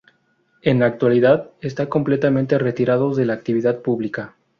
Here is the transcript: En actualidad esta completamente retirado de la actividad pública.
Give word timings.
En 0.63 0.81
actualidad 0.81 1.51
esta 1.61 1.87
completamente 1.87 2.57
retirado 2.57 3.13
de 3.13 3.27
la 3.27 3.33
actividad 3.33 3.83
pública. 3.83 4.35